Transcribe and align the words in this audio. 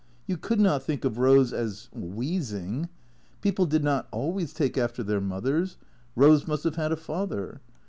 You 0.25 0.35
could 0.35 0.59
not 0.59 0.81
think 0.81 1.05
of 1.05 1.19
Rose 1.19 1.53
as— 1.53 1.87
wheezing. 1.93 2.89
People 3.41 3.67
did 3.67 3.83
not 3.83 4.07
always 4.11 4.51
take 4.51 4.75
after 4.75 5.03
their 5.03 5.21
mothers. 5.21 5.77
Rose 6.15 6.47
must 6.47 6.63
have 6.63 6.75
had 6.75 6.91
a 6.91 6.97
father. 6.97 7.61